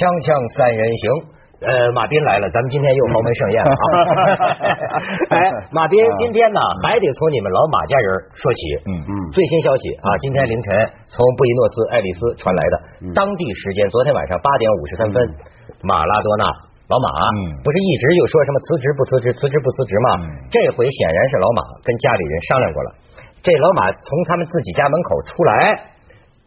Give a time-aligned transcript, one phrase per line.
[0.00, 1.04] 锵锵三人行，
[1.60, 3.84] 呃，马斌来了，咱们今天又豪门盛宴了啊！
[5.36, 5.36] 哎，
[5.76, 8.60] 马斌，今天呢还得从你们老马家人说起。
[8.88, 15.20] 嗯嗯，最新消息啊，今天凌晨从布宜诺斯艾利斯传来的，当地时间昨天晚上八点五十三分，
[15.84, 16.48] 马拉多纳
[16.88, 17.08] 老马，
[17.60, 20.08] 不是一直又说什么辞职不辞职，辞职不辞职吗？
[20.48, 22.88] 这回显然是老马跟家里人商量过了，
[23.44, 25.76] 这老马从他们自己家门口出来。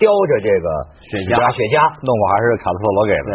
[0.04, 0.68] 叼着这个
[1.00, 3.30] 雪茄，雪茄，弄我还是卡斯特罗给的。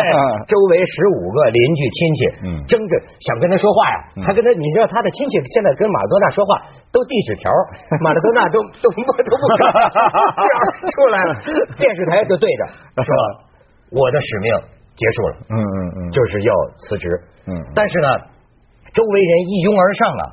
[0.48, 2.48] 周围十五个邻居亲戚，嗯。
[2.64, 7.52] 争着想跟他说话呀，还跟他，你知道他的亲戚现在跟马拉多纳说话都递纸条，
[8.00, 9.20] 马拉多纳都都都不敢
[10.96, 11.36] 出来了，
[11.76, 12.60] 电视台就对着
[13.04, 13.10] 说，
[13.92, 14.48] 我的使命
[14.96, 17.04] 结束了，嗯嗯嗯，就是要辞职，
[17.52, 18.08] 嗯，但是呢，
[18.96, 20.24] 周围人一拥而上啊。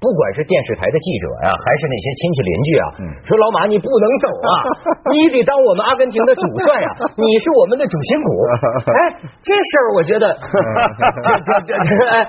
[0.00, 2.84] 不管是电视台的记者呀，还是那些亲戚邻居啊，
[3.28, 4.50] 说老马你不能走啊，
[5.12, 6.88] 你得当我们阿根廷的主帅啊，
[7.20, 8.28] 你是我们的主心骨。
[8.96, 9.00] 哎，
[9.44, 11.70] 这事儿我觉得，这这这
[12.16, 12.24] 哎，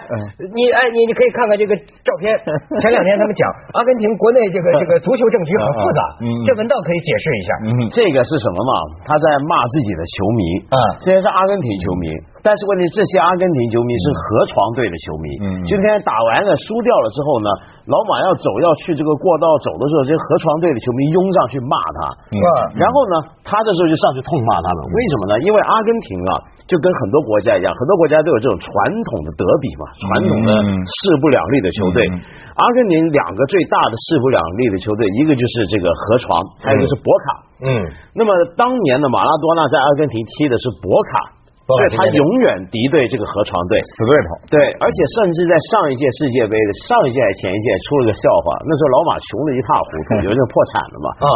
[0.52, 1.72] 你哎你你可以看看这个
[2.04, 2.36] 照片。
[2.84, 3.48] 前两天他们讲
[3.80, 6.00] 阿根廷国内这个这个足球政局很复杂，
[6.44, 7.50] 这文道可以解释一下。
[7.96, 8.74] 这个是什么嘛？
[9.08, 10.42] 他在骂自己的球迷
[10.76, 15.28] 啊，这些是阿根廷球迷，但是问题这些阿根廷球迷是河床队的球迷。
[15.46, 17.50] 嗯，今天打完了输掉了之后呢？
[17.90, 22.38] 老马要走要去这个过道走的时候，这些河床队的球迷拥上去骂他，嗯
[22.78, 24.80] 然后呢，他这时候就上去痛骂他们。
[24.94, 25.34] 为什么呢？
[25.42, 26.32] 因为阿根廷啊，
[26.70, 28.70] 就跟很多国家一样，很多国家都有这种传
[29.10, 30.50] 统的德比嘛，传统的
[30.86, 32.06] 势不两立的球队。
[32.06, 37.26] 阿根廷两个最大的势不两立的球队，一个就是这个河床，还有一个是博卡。
[37.66, 37.70] 嗯，
[38.14, 41.41] 那么当年的马拉多纳在阿根廷踢的是博卡。
[41.80, 44.30] 对他永远敌对这个河床队，死对头。
[44.52, 51.08] 对，而且甚至在上一届世界杯的上一届还前一届出了个笑话，那时候老马穷的一塌糊涂， 有点破产了嘛。
[51.22, 51.28] 啊，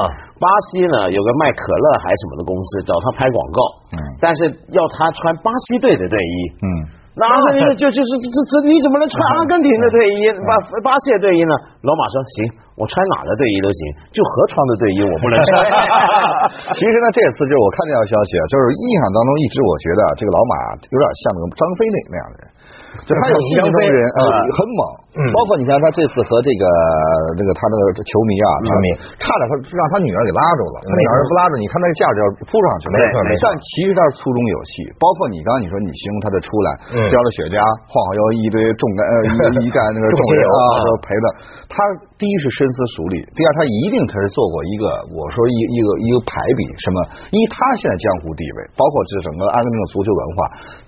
[0.42, 3.60] 巴西呢有个卖可乐还是什么的公司找他拍广告，
[3.94, 6.68] 嗯，但是要他穿巴西队的队衣，嗯。
[7.16, 10.52] 那阿根廷就就是这这你怎么能穿阿根廷的队衣巴
[10.84, 11.54] 巴西的队衣呢？
[11.88, 12.36] 老马说行，
[12.76, 13.80] 我穿哪的队衣都行，
[14.12, 15.50] 就河床的队衣我不能穿。
[16.76, 20.54] 其实呢，这次就是我看这条消息啊，就是印象当中一直我觉得这个老马
[20.92, 22.44] 有点像那个张飞那那样的人。
[23.08, 24.20] 就他有心中人呃
[24.56, 24.80] 很猛，
[25.16, 26.64] 包括你像他这次和这个
[27.40, 33.48] 这个他那个球迷啊，球迷差点他让他女儿给拉住了，他女儿不拉住，你看那个架子要扑上去，没错没错。
[33.48, 36.68] 但其实他是粗中有细，包括你刚刚你说你形容他的出来，
[37.08, 37.56] 叼着雪茄
[37.88, 39.14] 晃晃悠一堆重呃
[39.56, 40.60] 一 一站那个重人啊
[41.00, 41.26] 陪的，
[41.72, 41.80] 他
[42.20, 44.84] 第一是深思熟虑，第二他一定他是做过一个
[45.16, 46.98] 我说一一个一个排比什么，
[47.32, 50.40] 因为他现在江湖地位，包括这整个阿根廷的足球文化，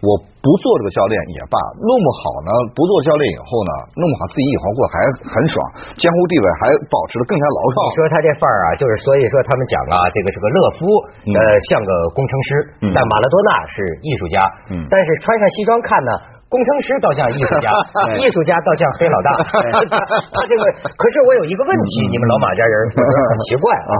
[0.03, 0.11] 我。
[0.47, 2.49] 不做这个教练也罢，弄不好呢。
[2.71, 5.55] 不做教练以后呢，弄不好自己以后过还很爽，
[6.01, 7.77] 江湖地位还保持的更加牢靠。
[7.85, 10.81] 你说他这范儿啊，就是所以说他们讲啊，这个是个乐夫，
[11.29, 11.39] 呃，
[11.69, 12.49] 像个工程师，
[12.95, 14.41] 但马拉多纳是艺术家。
[14.73, 16.11] 嗯，但是穿上西装看呢，
[16.49, 17.69] 工程师倒像艺术家，
[18.17, 19.29] 艺术家倒像黑老大。
[20.33, 23.93] 他这个，可是我有一个问题，你们老马家人很奇怪啊，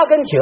[0.00, 0.40] 阿根廷，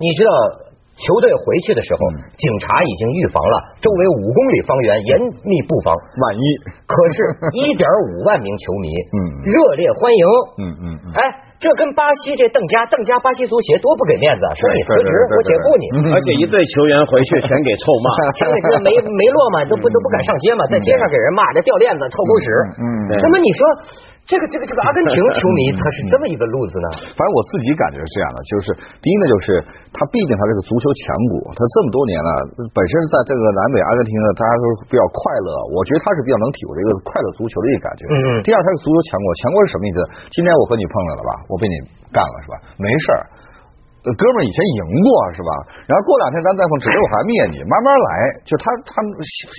[0.00, 0.71] 你知道？
[1.02, 2.00] 球队回去的时候，
[2.38, 5.10] 警察已经预防了，周围五公里方圆严
[5.42, 6.44] 密布防，万一。
[6.86, 7.16] 可是
[7.58, 10.22] 一点五万名球迷，嗯，热烈欢迎，
[10.58, 10.86] 嗯嗯。
[11.18, 11.20] 哎，
[11.58, 18.08] 这跟巴西这邓家邓家巴西足协多不给面子，说你辞职我解雇你，而且一队球员回去全给臭骂，
[18.38, 22.46] 全给这没没落嘛，都不都不敢上街嘛，在街上给人骂，这掉链子臭狗屎。
[22.78, 22.86] 嗯，
[23.18, 23.62] 那么你说？
[24.22, 26.88] 这个这个这个阿根廷球迷他是这么一个路子呢？
[27.18, 28.66] 反正我自己感觉是这样的，就是
[29.02, 29.46] 第一呢，就是
[29.90, 32.30] 他毕竟他是个足球强国，他这么多年了，
[32.70, 38.06] 本身在这个南美阿根廷呢，大家都比较快乐，我觉得他是比较能体会这个快乐足球的一个感觉。
[38.08, 38.28] 嗯嗯。
[38.46, 39.98] 第二，他是足球强国，强国是什么意思？
[40.30, 41.74] 今天我和你碰上了吧，我被你
[42.14, 42.54] 干了是吧？
[42.78, 43.20] 没事儿，
[44.06, 45.50] 哥们儿以前赢过是吧？
[45.90, 48.10] 然后过两天咱再碰，指定我还灭你，慢慢来。
[48.46, 49.02] 就他他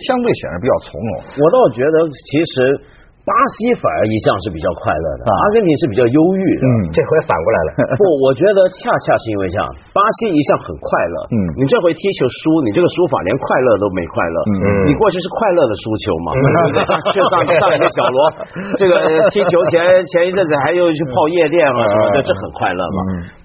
[0.08, 1.12] 相对显然比较从容。
[1.36, 2.80] 我倒觉得其实。
[3.24, 6.64] 巴西反而一向是比较快乐的，阿根廷是比较忧郁的。
[6.68, 7.70] 嗯，这回反过来了。
[7.96, 9.64] 不，我觉得恰恰是因为这样，
[9.96, 11.16] 巴西一向很快乐。
[11.32, 14.38] 嗯，你这回踢球输，你这个输法连快乐都没快乐。
[14.52, 14.52] 嗯，
[14.88, 16.28] 你过去是快乐的输球嘛？
[16.84, 18.18] 上去上上一个小罗，
[18.76, 19.00] 这个
[19.32, 23.00] 踢球前前一阵子还又去泡夜店嘛什么的，这很快乐嘛。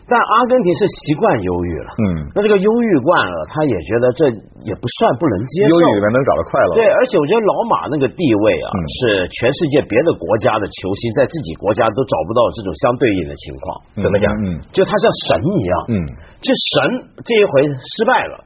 [0.08, 4.25] 但阿根廷是习惯忧郁了，嗯，那这个忧郁惯了，他也觉得这
[4.64, 6.81] 也不算不能接受，忧郁里面能找到快乐。
[6.81, 8.72] 对，而且我觉得老马那个地位啊，
[9.05, 13.64] 是全世界别的国家的球星在自己国家都找不到这种相对应的情况。
[14.00, 14.32] 怎么讲？
[14.40, 15.94] 嗯，就他像神一样，嗯，
[16.40, 16.75] 这神
[17.20, 18.40] 这一回失败了，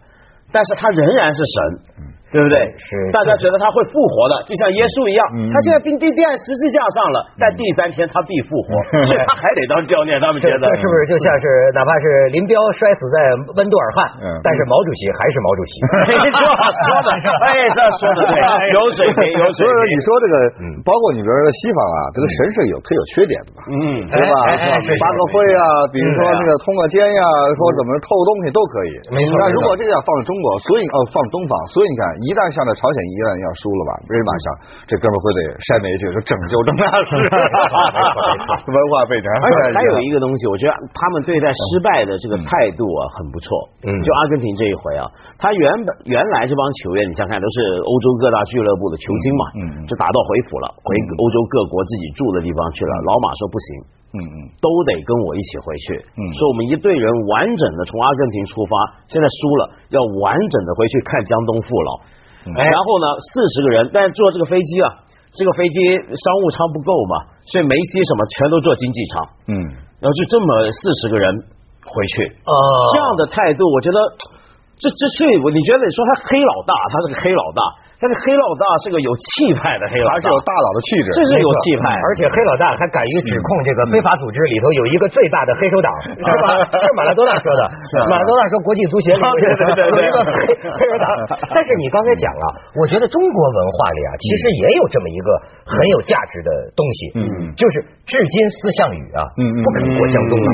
[0.50, 1.56] 但是他仍然是神。
[2.32, 2.56] 对不对？
[2.81, 5.20] 是，大家觉得他会复活的，就像耶稣一样，
[5.52, 8.73] 他现在钉钉在十字架上了，但第三天他必复活，
[9.05, 10.17] 所以他还得当教练。
[10.23, 11.44] 他们觉得是不是就像是
[11.76, 13.17] 哪怕是林彪摔死在
[13.61, 14.00] 温都尔汗，
[14.40, 15.73] 但是毛主席还是毛主席？
[16.08, 18.37] 没错，说的是， 哎，这说的对，
[18.73, 19.69] 有水平，有水平。
[19.69, 20.35] 所以你说这个，
[20.87, 23.76] 包括你比如说西方啊，这个神是有可有缺点的嘛，嗯，
[24.08, 24.35] 对吧？
[24.96, 27.23] 发个会啊，比如说那个通个奸呀，
[27.58, 28.93] 说怎么偷东西都可以。
[29.12, 29.37] 没错。
[29.43, 34.47] 那如果这个要放在中国，所以哦放东方，所以你看，一旦像在朝鲜一旦要输了吧，立马想
[34.87, 37.19] 这哥们会得晒煤去，说拯救郑大师，
[38.71, 39.27] 文化背景。
[39.43, 43.49] 而且还有一个东西，我觉得他们对待失败的这个态度啊很不错。
[43.85, 45.05] 嗯，就阿根廷这一回啊，
[45.39, 52.93] 他原本原来这帮球员，你想看都是欧洲各大俱乐部的球星嘛，嗯，就打道回府了，回欧洲各国自己住的地方去了。
[53.11, 53.99] 老马说不行。
[54.13, 55.97] 嗯嗯，都得跟我一起回去。
[56.21, 58.77] 嗯，说我们一队人完整的从阿根廷出发，
[59.09, 61.91] 现在输了，要完整的回去看江东父老。
[62.43, 65.79] 然后呢，四十个人，但坐这个飞机啊，这个飞机
[66.11, 67.15] 商务舱不够嘛，
[67.47, 69.12] 所以梅西什么全都坐经济舱。
[69.47, 69.55] 嗯，
[70.03, 71.31] 然后就这么四十个人
[71.87, 72.27] 回去。
[72.43, 72.55] 哦，
[72.93, 73.99] 这样的态度，我觉得
[74.79, 77.62] 这这所以你觉得你说他黑老大，他是个黑老大。
[78.02, 81.94] 但是黑老大是个有气派的黑老大，而且有大佬的气质，这是有气派。
[81.94, 85.88] 而且黑老大还敢于指控这个非法组织里头有一个最大的黑手党，
[86.19, 86.66] 是吧？
[86.82, 87.62] 是马拉多纳说的。
[88.10, 90.43] 马拉多纳说国际足协里有一个 黑
[90.75, 91.06] 黑手党。
[91.54, 92.44] 但是你刚才讲了，
[92.75, 95.28] 我觉得中国文化里啊，其实也有这么一个
[95.70, 97.22] 很有价值的东西，嗯，
[97.54, 100.49] 就是至今思项羽啊，嗯不肯过江东了。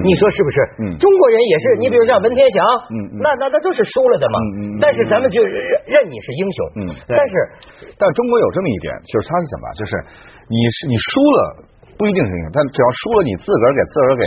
[0.00, 0.56] 你说是不是？
[0.88, 2.64] 嗯，中国人也是，你比如像文天祥，
[2.96, 4.40] 嗯那那那都是输了的嘛。
[4.56, 6.93] 嗯但是咱们就认认你是英雄，嗯。
[7.06, 7.32] 但是，
[7.98, 9.64] 但中国有这么一点，就是他是怎么？
[9.78, 9.92] 就是
[10.46, 11.38] 你是你输了
[11.98, 14.24] 不一定是英雄，但只要输了，你自个儿给自个儿给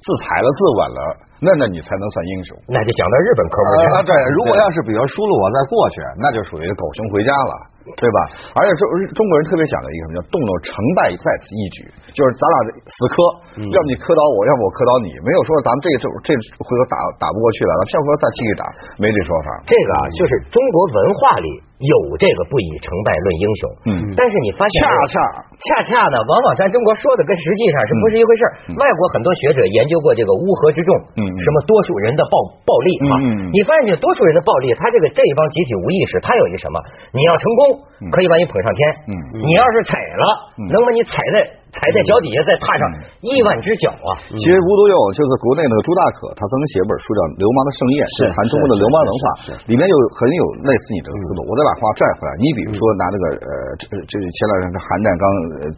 [0.00, 1.00] 自裁了、自刎了，
[1.42, 2.52] 那那你才能算英雄。
[2.68, 7.76] 那就讲到日本科目啊，对，如果要是比如输了，我再过去，那就属于狗熊回家了。
[7.96, 8.18] 对吧？
[8.52, 8.84] 而且中
[9.16, 13.16] 中国人特别讲的一个什么叫动动成败在此一举，就是咱俩死磕，
[13.64, 16.28] 要么你磕倒我，要么我磕倒你，没有说咱们这这这
[16.60, 18.64] 回头打打不过去了，咱票回再继续打，
[19.00, 19.48] 没这说法。
[19.64, 23.62] 这个啊，就是中国文化里有这个不以成败论英雄。
[23.86, 23.90] 嗯。
[24.18, 25.14] 但是你发现恰恰
[25.58, 28.42] 恰恰呢，往往咱中国说的跟实际上是不是一回事？
[28.74, 32.34] 外国很多学者研究过这个乌合之众，嗯，什么多数人的暴
[32.66, 33.14] 暴力啊，
[33.54, 36.78] 你发现这多数人的暴力，他这个这一帮集体无意识，他有一什么？
[37.12, 37.86] 你要成功。
[38.14, 38.80] 可以把你捧上天，
[39.10, 40.24] 嗯，你要是踩了，
[40.70, 41.50] 能把你踩在。
[41.68, 42.82] 踩在脚底下，再踏上
[43.20, 44.10] 亿万只脚啊！
[44.32, 49.24] 其实无独有偶，就是国内那个朱大可，他曾经写本书叫《流氓的盛宴》，是谈中国的流氓文化，
[49.68, 51.44] 里面有很有类似你这个思路。
[51.44, 55.24] 我再把话拽回来，你比如说拿那个呃，这这前两天韩战刚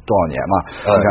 [0.06, 0.54] 多少年嘛，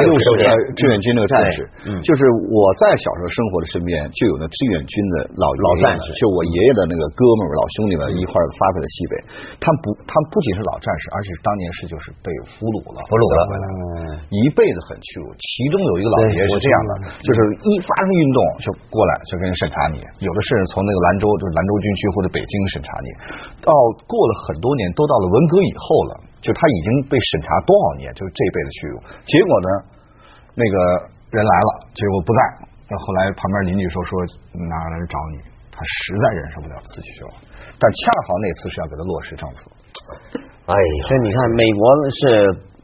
[0.07, 0.47] 六十年。
[0.79, 1.67] 志愿军那个战士，
[1.99, 9.13] 就是我在小时候生活的身边就有那志愿军的老老战士，就我爷爷的那个哥们儿、老兄弟们一块发配的西北，
[9.59, 14.68] 他不，他不仅是老战士，而且当年是就是被俘虏了，俘虏了，一辈。
[14.73, 23.07] 子很屈辱，其中有一个老爷是这样的，就是一发生运动就过来就给你审查你，有的是从那个兰州，就是兰州军区或者北京审查你，
[23.61, 23.71] 到
[24.05, 28.95] 过了很多年，都到了文革以后了，就他已经被审查多少年，就是这辈子屈辱。
[29.25, 29.69] 结果呢，
[30.53, 30.75] 那个
[31.33, 32.39] 人来了，结果不在，
[32.89, 34.11] 那后来旁边邻居说说
[34.53, 35.37] 哪个人找你，
[35.69, 37.31] 他实在忍受不了，自己去了。
[37.79, 39.71] 但恰好那次是要给他落实政策。
[40.67, 40.75] 哎，
[41.07, 41.81] 所以你看，美国
[42.11, 42.21] 是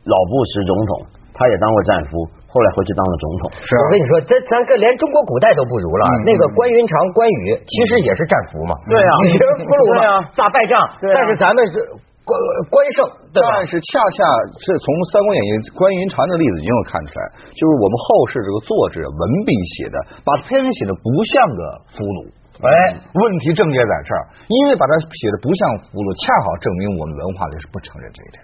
[0.05, 0.91] 老布什总统。
[1.35, 3.51] 他也当过战俘，后来回去当了总统。
[3.59, 6.03] 是我跟你说，这咱跟连中国古代都不如了。
[6.23, 8.73] 那个关云长、关羽其实也是战俘嘛。
[8.87, 10.79] 对啊， 你是俘虏嘛，打败仗？
[11.03, 11.83] 但是咱们是
[12.23, 12.31] 关
[12.71, 13.03] 关胜，
[13.35, 14.19] 但是恰恰
[14.63, 21.61] 是从《三国演义》关云长的例子，你又看出来，就是我们后世这个作者文笔写的，把他偏偏写的不像个
[21.93, 22.31] 俘虏。
[22.63, 28.39] 哎，问题症结在这儿，因为把它写的不像俘虏，恰好证明我们文化里是不承认这一点。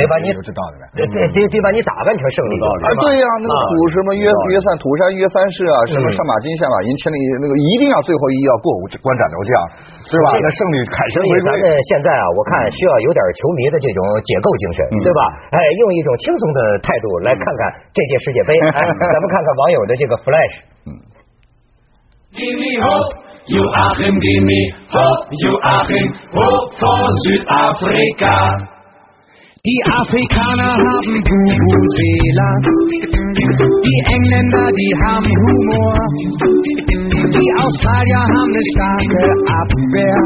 [0.00, 2.68] 得把你知道的呗，得得得得把你打扮成胜利啊！
[3.04, 9.52] 对呀，那个土什么约约三土山约三世啊，什么上马金下马银，千里那个一定要最后一要过五关斩六将，
[10.08, 10.40] 对吧？
[10.40, 11.36] 那胜利凯旋回归。
[11.44, 15.20] 咱们现在啊，我看需要有点球迷的这种解构精神，对吧？
[15.52, 17.60] 哎，用一种轻松的态度来看看
[17.92, 18.56] 这届世界杯。
[18.72, 20.54] 哎，咱们看看网友的这个 flash。
[20.88, 20.90] 嗯。
[22.30, 23.10] Give me hope,
[23.50, 24.14] you are him.
[24.14, 26.14] Give me hope, you are him.
[26.30, 28.79] Hope for South Africa.
[29.60, 32.50] Die Afrikaner haben Bubusela,
[33.84, 36.00] die Engländer, die haben Humor,
[37.28, 39.20] die Australier haben eine starke
[39.60, 40.16] Abwehr,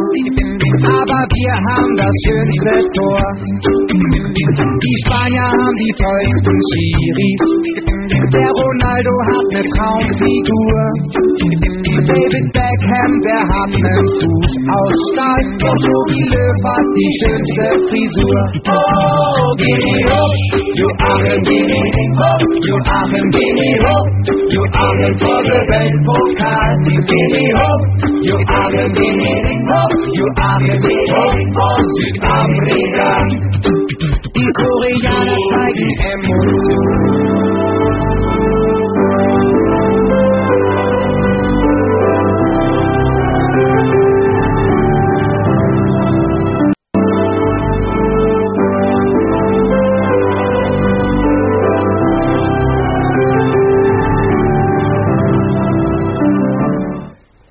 [0.86, 3.26] aber wir haben das schönste Tor.
[4.54, 7.42] Die Spanier haben die tollsten Schiris,
[8.10, 10.80] der Ronaldo hat eine Traumfigur,
[12.04, 15.42] David Beck Hemd, der hat nen Fuß aus Stahl.
[15.54, 18.40] Und Yogi Löw hat die schönste Frisur.
[18.68, 19.72] Oh, geh
[20.04, 20.36] hoch,
[20.74, 21.64] Joachim, geh
[22.20, 24.06] hoch, Joachim, geh hoch,
[24.52, 26.72] Joachim vor der Weltpokal.
[26.84, 27.82] Geh hoch,
[28.20, 29.16] Joachim, geh
[29.70, 33.10] hoch, Joachim, geh hoch, aus Südamerika.
[34.36, 37.63] Die Koreaner zeigen Emotionen.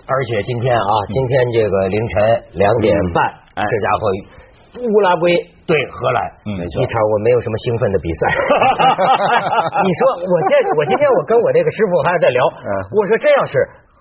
[0.06, 4.08] 而且今天啊，今天这个凌晨两点半，这家伙
[4.80, 6.20] 乌拉圭对荷兰，
[6.58, 8.22] 没错一场我没有什么兴奋的比赛。
[9.84, 12.39] 你说我现我今天我跟我这个师傅还在聊，
[12.91, 13.58] 我说这要是。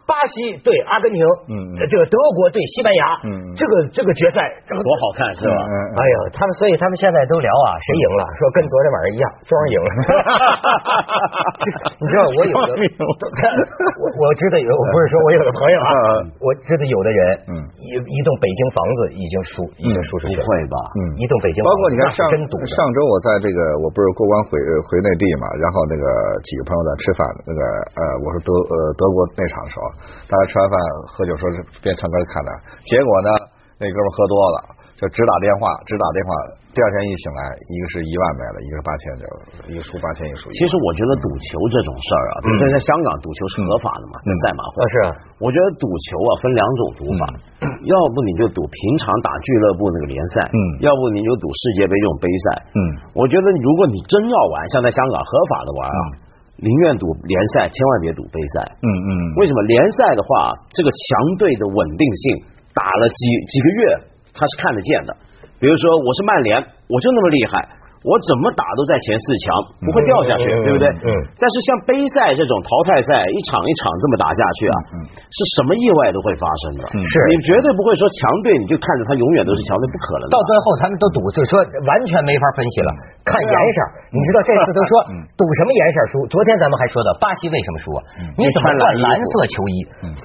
[0.06, 5.54] 巴西对阿根廷，嗯，这个德国对西班牙，嗯，这个这个决赛多好看是吧？
[5.94, 8.22] 哎呦，他们所以他们现在都聊啊，谁赢了？
[8.34, 9.88] 说跟昨天晚上一样，庄赢了。
[12.02, 15.90] 你知道我有的， 我我知道有，我不是说我有的朋友啊，
[16.42, 20.76] 我知道有的人，嗯，一一栋北京房子已经输，已经输出去了，不会吧？
[20.98, 22.26] 嗯，一栋北京，包括你看上。
[22.32, 24.58] 上周我在这个我不是过关回
[24.90, 26.04] 回内地嘛，然后那个
[26.42, 27.60] 几个朋友在吃饭，那个
[27.94, 29.91] 呃，我说德呃德国那场的时候。
[30.28, 30.74] 大家吃完饭
[31.12, 32.50] 喝酒，说是边唱歌看的，
[32.84, 33.30] 结果呢，
[33.80, 34.56] 那哥们喝多了，
[34.96, 36.30] 就只打电话，只打电话。
[36.72, 39.24] 第二天一醒来，一个是一万没了，一个是八千，就
[39.68, 40.48] 一个输八千，一个输。
[40.56, 44.94] 其实我觉得赌球这种事儿啊，在在香港赌球是合法的嘛，那赛马会是。
[45.36, 47.22] 我觉得赌球啊分两种赌法，
[47.68, 52.80] 要不你就赌平常打俱乐部那个联赛，嗯，要不你就赌世界杯这种杯赛，嗯。
[53.12, 56.00] 我觉得如果你真要玩，像在香港合法的玩啊。
[56.58, 58.76] 宁愿赌联赛，千万别赌杯赛。
[58.82, 62.44] 嗯嗯，为什么联赛的话，这个强队的稳定性
[62.74, 63.80] 打了几几个月，
[64.34, 65.16] 他是看得见的。
[65.58, 67.68] 比如说，我是曼联，我就那么厉害。
[68.02, 69.46] 我怎么打都在前四强，
[69.86, 70.86] 不会掉下去，对不对？
[71.06, 71.08] 嗯。
[71.38, 74.76] 但是像杯赛这种淘汰赛，一场一场这么打下去啊，
[75.30, 76.90] 是什么意外都会发生的。
[76.90, 77.14] 是。
[77.30, 80.26] 你绝对不会说强队你就看着他永远都是强队，不可能。
[80.34, 82.90] 到最后他们都赌，就说完全没法分析了，
[83.22, 83.78] 看颜色。
[84.10, 84.92] 你知道这次都说
[85.38, 86.26] 赌什么颜色输？
[86.32, 88.00] 昨天咱们还说的巴西为什么输啊？
[88.34, 89.76] 你怎么换蓝色球衣？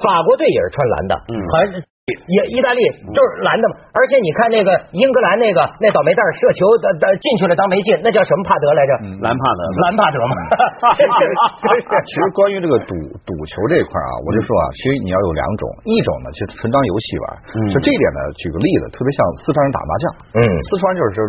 [0.02, 1.14] 法国队也是穿蓝的，
[1.54, 1.82] 好像。
[2.08, 2.80] 也意大利
[3.12, 8.92] 就是蓝的嘛，而且你看那个英格兰那个那倒霉蛋射球的的进去了当没进，那叫什么帕德来着？
[9.20, 10.32] 兰帕德，兰帕德嘛。
[12.08, 12.96] 其实关于这个赌
[13.28, 17.44] 赌球这一块啊，我就说啊，其实你要有两种，一种呢就纯当游戏玩，
[17.76, 20.04] 就这一点呢，举个例子，特别像四川人打麻将，
[20.40, 21.20] 嗯，四川就是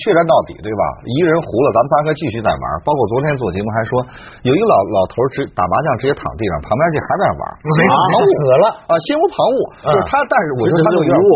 [0.00, 0.82] 血战到底，对吧？
[1.12, 2.64] 一个人糊了，咱们三个继续在玩。
[2.88, 4.00] 包括昨天做节目还说，
[4.48, 10.21] 有一个老老头直打麻将直接躺地上，旁边这还在那玩，没死了啊，心无旁骛，就是他。
[10.28, 11.26] 但是我觉得他有点过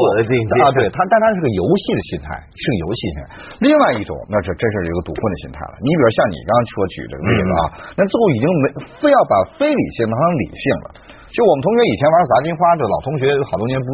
[0.62, 3.20] 啊，对他，但他是个游戏的心态，是个游戏心态。
[3.64, 5.74] 另外一种，那是真是一个赌棍的心态了。
[5.82, 7.62] 你比如像你刚刚说举这个例子啊，
[7.98, 8.64] 那最后已经没
[8.98, 10.86] 非要把非理性当成理性了。
[11.34, 13.88] 就我们同学以前玩砸金花，就老同学好多年不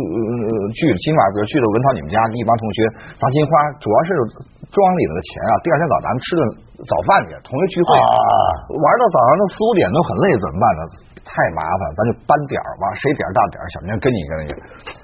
[0.78, 2.78] 聚，今晚比如去了文涛你们家，一帮同学
[3.18, 3.50] 砸金花，
[3.82, 4.08] 主要是
[4.70, 5.52] 庄里头的钱啊。
[5.66, 6.42] 第二天早咱们吃顿
[6.88, 8.06] 早饭去，同学聚会，啊
[8.74, 10.80] 玩到早上那四五点都很累，怎么办呢？
[11.22, 14.50] 太麻烦，咱就搬点儿吧，谁点儿大点儿，小明跟你跟你，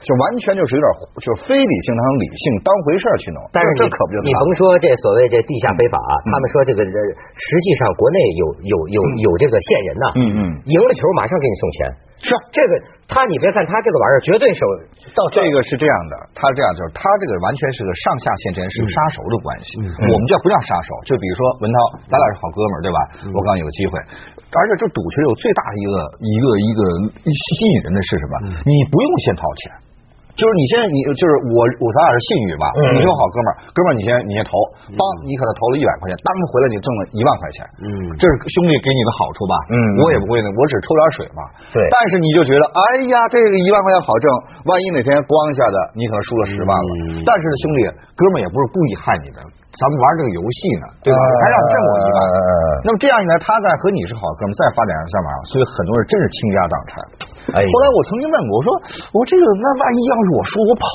[0.03, 0.89] 就完全就是有点，
[1.23, 3.39] 就是非理性当理性当回事儿去弄。
[3.55, 5.95] 但是这可不就你甭说这所谓这地下非法，
[6.27, 11.79] 他们说这个实际上国内有有有有这个线人呐，嗯嗯，赢了球马上给你送钱。
[12.19, 12.73] 是这个，
[13.07, 14.61] 他你别看他这个玩意儿，绝对是
[15.15, 19.79] 到这个是这样的，他这样就是他这个完全是个上下线之间是杀手的关系。
[19.79, 20.91] 我们叫不叫杀手？
[21.07, 21.79] 就比如说文涛，
[22.11, 22.99] 咱俩是好哥们儿，对吧？
[23.31, 23.95] 我刚有个机会，
[24.51, 25.95] 而且这赌球有最大的一个
[26.27, 26.81] 一个一个
[27.23, 27.47] 吸
[27.79, 28.35] 引人的是什么？
[28.67, 29.88] 你不用先掏钱。
[30.39, 34.55] 就是你现在你就是我我咱俩是信誉吧，你是我好哥们儿，哥们儿你先你先投，
[34.95, 41.43] 帮你可能投了一百块钱，当回来你挣了一万块钱，嗯，这是兄弟给你的好处吧，嗯，我也不会呢，我只抽点水嘛，
[41.75, 44.25] 对，但是你就觉得哎呀这个一万块钱好挣，
[44.71, 46.91] 万一哪天光一下子你可能输了十万了，
[47.27, 47.79] 但是兄弟
[48.15, 49.43] 哥们儿也不是故意害你的，
[49.75, 51.21] 咱们玩这个游戏呢，对吧？
[51.43, 52.19] 还让挣我一万，
[52.87, 56.95] 那么这样一来他在和你是好哥们儿，再发展上嘛，所以很多人真是倾家荡产。
[57.55, 58.69] 哎，后来我曾经问过，我说
[59.15, 60.89] 我这个那万一要是我说我跑，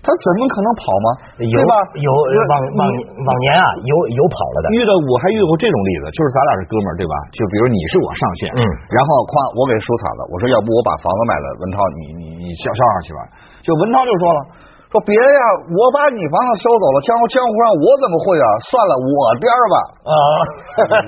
[0.00, 1.08] 他怎么可能跑吗？
[1.38, 1.74] 有吧？
[2.00, 4.66] 有往往往年啊，有有跑了的。
[4.74, 7.14] 遇到我还遇过这种例子，就是咱俩是哥们儿，对吧？
[7.36, 13.20] 就比如你是我上线，嗯，然后夸我给收惨了，我说要不我把房子卖了，文涛你你你消消上去吧。
[13.60, 14.38] 就文涛就说了，
[14.90, 18.46] 说别呀，我把你房子收走了，江湖江湖上我怎么会啊？
[18.66, 19.76] 算了，我边儿吧。
[20.02, 20.12] 啊，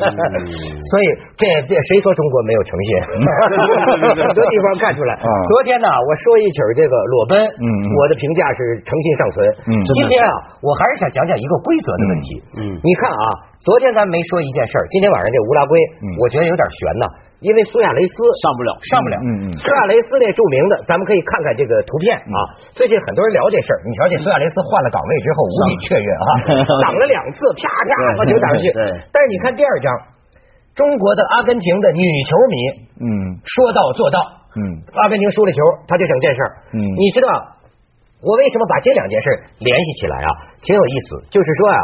[0.87, 2.89] 所以这别谁说中国没有诚信？
[3.11, 5.19] 很 多地方看出来。
[5.51, 7.67] 昨天呢，我说一曲这个裸奔，嗯，
[7.99, 9.37] 我的评价是诚信尚存。
[9.67, 10.31] 嗯，今天啊，
[10.63, 12.29] 我还是想讲讲一个规则的问题。
[12.63, 13.27] 嗯，你看啊，
[13.67, 15.75] 昨天咱没说一件事儿，今天晚上这乌拉圭，
[16.23, 17.07] 我觉得有点悬呐。
[17.43, 19.17] 因为苏亚雷斯上不了，上不了。
[19.19, 19.45] 嗯嗯。
[19.59, 22.39] 苏亚雷斯那著名的，咱们可以看看这个图片啊。
[22.73, 26.27] 最近很多人聊这事儿，你瞧这苏亚雷斯换了岗位之后无比雀跃啊，
[26.87, 28.71] 挡了两次，啪啪把球打出去。
[29.11, 29.87] 但是你看第二张，
[30.79, 32.57] 中国的阿根廷的女球迷，
[33.03, 33.11] 嗯，
[33.43, 34.19] 说到做到，
[34.55, 34.63] 嗯，
[34.95, 35.59] 阿根廷输了球，
[35.91, 36.51] 他就整这事儿。
[36.73, 36.79] 嗯。
[36.79, 37.27] 你知道
[38.23, 39.27] 我为什么把这两件事
[39.59, 40.31] 联系起来啊？
[40.63, 41.79] 挺有意思，就是说啊。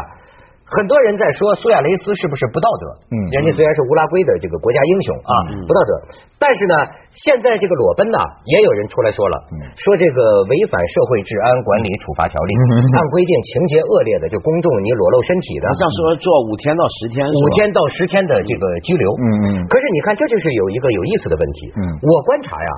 [0.69, 2.85] 很多人在说苏亚雷斯是不是不道德？
[3.09, 5.33] 嗯，人家虽然是乌拉圭的这个国家英雄啊，
[5.65, 5.91] 不道德。
[6.39, 6.75] 但是呢，
[7.19, 9.35] 现在这个裸奔呢，也有人出来说了，
[9.75, 12.51] 说这个违反社会治安管理处罚条例，
[12.95, 19.09] 按规定情节恶劣的就公众你裸露身体的，像说做五天到十天，五天到十天的这个拘留。
[19.17, 19.47] 嗯嗯。
[19.67, 21.73] 可是你看，这就是有一个有意思的问题。
[21.75, 21.81] 嗯。
[22.05, 22.71] 我观察呀，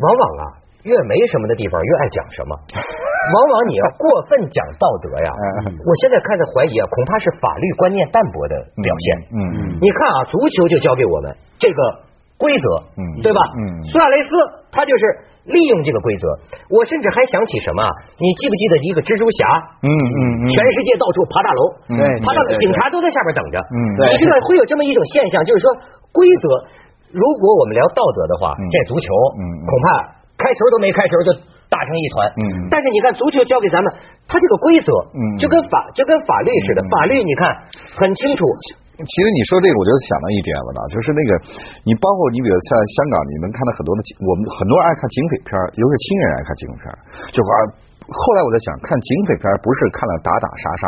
[0.00, 0.63] 往往啊。
[0.84, 2.52] 越没什么的地方，越爱讲什么。
[3.32, 5.28] 往往你要过分讲道德呀，
[5.80, 9.06] 我现在开始怀疑啊，恐怕是法律观念淡薄的表现。
[9.32, 11.80] 嗯嗯，你看啊，足球就教给我们这个
[12.36, 12.66] 规则，
[13.24, 13.40] 对吧？
[13.56, 14.28] 嗯，苏亚雷斯
[14.68, 15.02] 他就是
[15.48, 16.28] 利用这个规则。
[16.68, 17.80] 我甚至还想起什么？
[18.20, 19.40] 你记不记得一个蜘蛛侠？
[19.80, 21.62] 嗯嗯嗯，全世界到处爬大楼，
[21.96, 23.56] 对，爬大楼，警察都在下边等着。
[23.72, 23.80] 嗯，
[24.12, 25.66] 你知道会有这么一种现象，就是说
[26.12, 26.44] 规则，
[27.08, 29.08] 如果我们聊道德的话，这足球，
[29.40, 30.20] 嗯，恐怕。
[30.36, 31.30] 开球都没开球就
[31.70, 33.86] 打成一团，嗯，但是你看足球教给咱们，
[34.26, 37.50] 它这个规则，嗯，就跟法就跟法律似的，法律你看
[37.98, 38.42] 很清楚。
[38.94, 41.30] 其实你说这个，我就想到一点了呢，就是那个
[41.82, 46.86] 你包括你比如像香港，你能看到很多的，我们很多人爱看警匪片，尤其是青年人爱看警匪片，
[47.34, 47.50] 就玩
[48.06, 50.84] 后来我在想，看警匪片不是看了打打杀杀，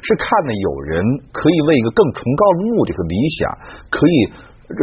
[0.00, 1.04] 是看的有人
[1.36, 3.44] 可以为一个更崇高的目的和理想，
[3.92, 4.16] 可以
[4.72, 4.80] 呃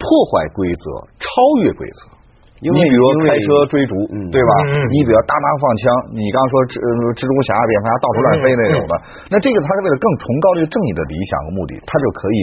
[0.00, 0.84] 破坏规则，
[1.20, 1.28] 超
[1.60, 2.19] 越规则。
[2.68, 3.96] 你比如开车追逐，
[4.28, 4.52] 对吧？
[4.92, 6.76] 你比如大拿放枪，你刚刚说蜘
[7.16, 8.92] 蜘蛛侠、蝙蝠侠到处乱飞那种的，
[9.32, 12.40] 那这个他是为了更崇高这个正义的理想和目的，他就可以。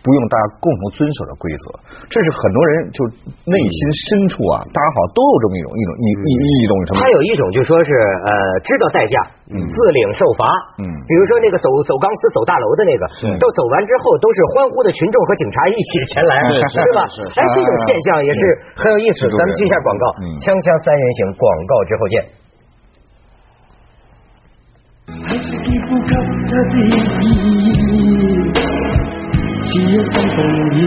[0.00, 1.76] 不用大家共同遵守的规则，
[2.08, 3.04] 这是很多人就
[3.44, 3.78] 内心
[4.08, 7.04] 深处啊，大家好像都有这么一种一种一一一种什么？
[7.04, 8.32] 他有一种就说是呃，
[8.64, 9.16] 知道代价，
[9.52, 10.48] 自领受罚。
[10.80, 13.04] 嗯，比如说那个走走钢丝走大楼的那个，
[13.36, 17.04] 都走完之后都是欢呼的群众和警察一起前来，对吧？
[17.36, 18.40] 哎，这种现象也是
[18.80, 19.28] 很有意思。
[19.28, 20.04] 咱们接一下广告，
[20.40, 22.24] 锵锵三人行，广告之后见。
[29.72, 30.36] 是一生奉
[30.74, 30.78] 献，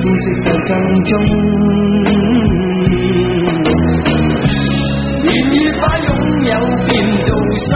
[0.00, 0.70] 呼吸斗争
[1.04, 1.10] 中，
[5.24, 6.08] 愿与把拥
[6.44, 6.50] 有
[6.86, 7.26] 变做
[7.58, 7.66] 失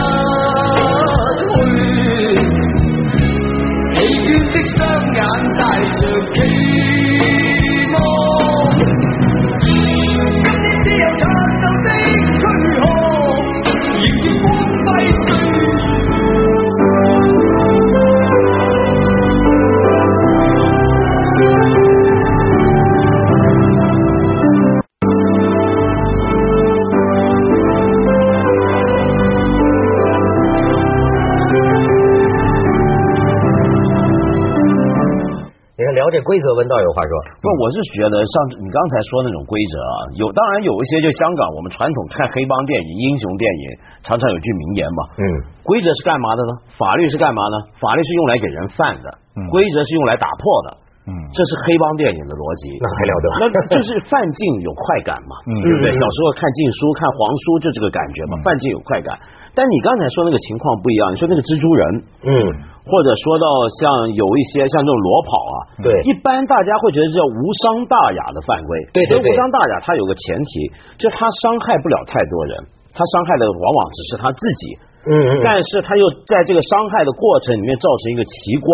[36.13, 37.13] 这规则，文道有话说。
[37.41, 43.65] 不，我是觉得像你刚才说那种规则啊，有当然有一些，就香港我们传统看黑帮电影、英雄电影，
[44.05, 45.01] 常常有句名言嘛。
[45.17, 45.23] 嗯。
[45.65, 46.51] 规则是干嘛的呢？
[46.77, 47.55] 法律是干嘛呢？
[47.81, 49.09] 法律是用来给人犯的，
[49.49, 50.69] 规则是用来打破的。
[51.09, 51.11] 嗯。
[51.33, 52.77] 这是黑帮电影的逻辑。
[52.77, 53.27] 那还了得？
[53.41, 55.89] 那就是犯禁有快感嘛，对不对？
[55.97, 59.17] 小时候看禁书、看黄书就这个感觉嘛，犯禁有快感。
[59.53, 61.83] 但你刚才说那个情况不一样，你说那个蜘蛛人，
[62.25, 62.73] 嗯。
[62.83, 63.47] 或者说到
[63.79, 70.67] 像有一些像这种裸跑啊，对，一般大家会觉得叫无伤大雅的犯规，对对对，无伤大雅它有个前提，
[70.99, 72.59] 就他伤害不了太多人，
[72.91, 74.63] 他伤害的往往只是他自己，
[75.07, 78.69] 嗯嗯，但是他又在这个伤害的过程里面造成一个奇观。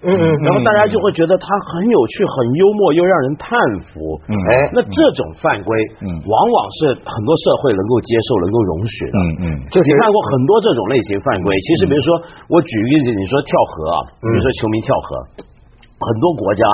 [0.00, 3.52] 嗯嗯，然后大家就会觉得他很有趣、很幽默，又让人叹
[3.84, 4.16] 服。
[4.28, 9.14] 嗯，哎，那这种犯规，嗯，往往是很多社会能够接受、能够容许的。
[9.20, 11.52] 嗯嗯，就你看过很多这种类型犯规。
[11.60, 12.08] 其实，比如说，
[12.48, 15.08] 我举个例子，你说跳河啊，比如说球迷跳河，
[16.00, 16.64] 很多国家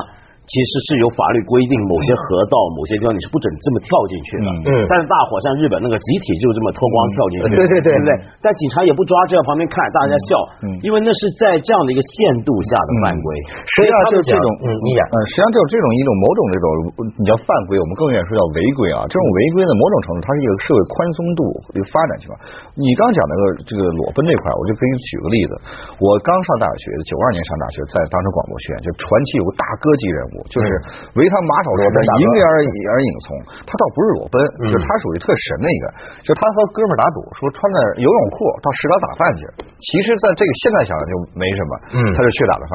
[0.47, 4.47] 其实是有法律规定，某些河道、某些地方你是不准这么跳进去的。
[4.71, 4.87] 嗯。
[4.87, 7.59] 但是大伙像日本那个集体就这么脱光跳进去。
[7.59, 8.11] 对对对，对不对？
[8.39, 10.31] 但警察也不抓，就在旁边看，大家笑。
[10.63, 10.79] 嗯。
[10.87, 13.27] 因为那是在这样的一个限度下的犯规。
[13.75, 16.67] 实际上就是这种，嗯，你讲，嗯，实际上就是这种一种某种这种，
[17.19, 19.03] 你叫犯规，我们更愿意说叫违规啊。
[19.11, 21.41] 这种违规的某种程度，它是一个社会宽松度
[21.75, 22.39] 一个发展情况。
[22.79, 25.53] 你刚讲那个这个裸奔这块，我就给你举个例子。
[25.99, 30.67] 我刚上大学，九二年上大学，在当时广播学院，就传奇有个大哥级人物，就是
[31.17, 33.27] 维他马首是瞻，迎面而而影从。
[33.65, 34.37] 他倒不是裸奔，
[34.73, 35.85] 就他属于特神的一个，
[36.27, 39.43] 就他和哥们打赌，说穿着游泳裤到食堂打饭去。
[39.77, 42.73] 其实，在这个现在想想就没什么，嗯，他就去打的饭。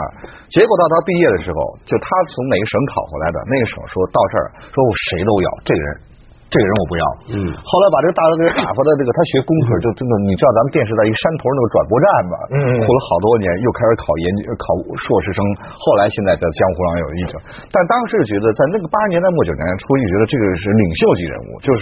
[0.54, 5.90] 结果到他毕业的时候，就他从哪个省考回来的，那个省说到这儿，说我谁都要这个人。
[6.52, 7.04] 这个人我不要。
[7.32, 7.36] 嗯。
[7.56, 12.36] 后来把这个大哥给打发到这个，他学工科，就真的，你知道咱们电视在一个山头那个转播站吧？
[12.52, 12.58] 嗯。
[12.84, 15.40] 苦了好多年，又开始考研究，考硕士生。
[15.80, 17.34] 后来现在在江湖上有一者，
[17.72, 21.82] 但当时觉得在那个八十年代末九十年代初，就觉得这个是领袖级人物，就是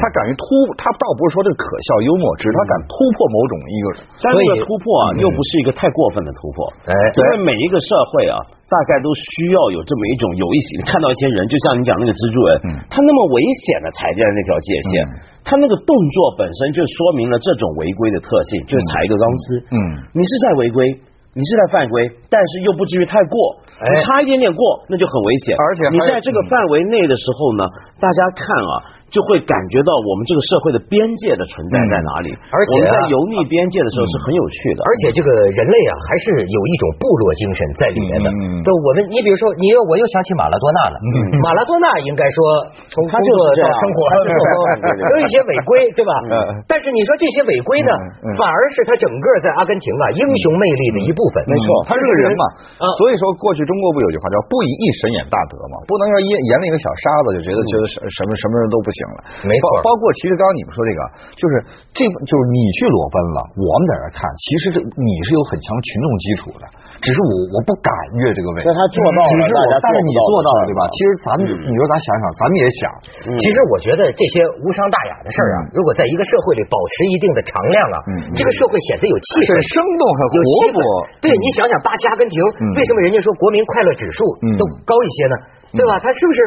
[0.00, 0.44] 他敢于突，
[0.80, 3.86] 他倒不是说这个可笑幽默，只是他敢突破某种一个。
[4.24, 6.58] 但这个突破啊，又不是一个太过分的突破。
[6.88, 6.94] 哎。
[6.96, 8.40] 因为每一个社会啊。
[8.66, 14.90] 大概都需要有这么一种有一些看到一些人，就像你讲那个蜘蛛人，他那么危险的踩在那条界限，
[15.46, 19.44] 他那个动作本身就说明了这种违规的特性，就是踩一个钢丝。
[19.70, 19.78] 嗯，
[20.10, 20.90] 你是在违规，
[21.30, 25.54] 你是在犯规，但是又不至于太过，你差一点点过那就很危险。
[25.54, 27.62] 而且你在这个范围内的时候呢，
[28.00, 28.96] 大家看啊。
[29.06, 34.82] 就会感觉到我们这个社会的边界的存在在哪里，而且在游历边界的时候是很有趣的。
[34.82, 38.26] 而且这个人类啊，还是有一种部落精神在里面的。
[38.66, 40.98] 就我们，你比如说，你又我又想起马拉多纳了。
[41.38, 42.36] 马拉多纳应该说
[42.90, 44.10] 从工作到生活
[45.06, 46.12] 都 有一些违规，对吧？
[46.66, 47.94] 但是你说这些违规呢，
[48.34, 51.38] 反而是他整个在阿根廷啊英雄魅力的一部分。
[51.46, 52.44] 没错，他是个人嘛。
[52.98, 59.00] 所以说，过去中国不有句话叫“不以一神掩大德”嘛，不能说眼眼里一个小沙子就觉得觉得什什么什么人都不行。
[59.14, 59.64] 了，没错。
[59.86, 61.00] 包括其实刚刚你们说这个，
[61.38, 61.52] 就是
[61.94, 66.64] 这就是你去裸奔了，我们在这看，其实这你是有很强群众基础的，
[67.00, 68.66] 只是我我不敢越这个位。
[68.66, 70.82] 但他做到了，但是你做到了，对吧？
[70.90, 72.80] 其实咱们你说咱想想，咱们也想。
[73.38, 77.96] 其实我觉得这些无伤大雅的事儿啊，如果在一个社会里保持一定的常量啊，
[78.34, 80.36] 这个社会显得有气氛、生动、很活
[80.74, 80.78] 泼。
[81.22, 82.36] 对你想想，巴西、阿根廷，
[82.74, 84.24] 为什么人家说国民快乐指数
[84.58, 85.34] 都高一些呢？
[85.74, 85.98] 对吧？
[85.98, 86.38] 他是不是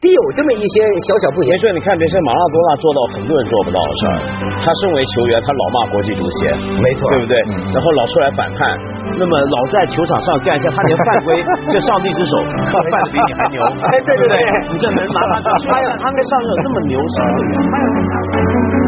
[0.00, 0.74] 得有这么一些
[1.08, 1.42] 小小不？
[1.42, 4.14] 别说你看，别说马拉多纳做到很多人做不到的事儿。
[4.62, 7.34] 他身为球员，他老骂国际足协，没错，对不对？
[7.74, 8.70] 然后老出来反叛，
[9.18, 14.36] 那么老在球场上干一下，他连 犯规，这上帝之手，犯的比你还牛，哎，对对对，
[14.70, 15.50] 你这能拿他？
[15.66, 18.79] 他要他们上面有这么牛，是不是？